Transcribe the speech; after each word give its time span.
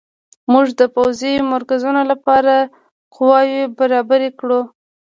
موږ 0.51 0.67
د 0.79 0.81
پوځي 0.95 1.33
مرکزونو 1.53 2.01
لپاره 2.11 2.53
قواوې 3.15 3.61
برابرې 3.77 4.29
کړو. 4.39 4.61